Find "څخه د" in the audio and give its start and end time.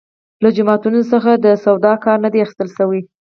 1.11-1.45